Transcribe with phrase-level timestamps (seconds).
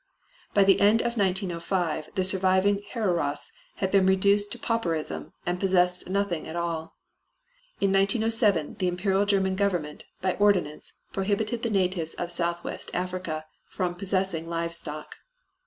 [0.55, 6.09] By the end of 1905 the surviving Hereros had been reduced to pauperism and possessed
[6.09, 6.95] nothing at all.
[7.79, 13.93] In 1907 the Imperial German Government by ordinance prohibited the natives of Southwest Africa from
[13.93, 15.17] possessing live stock.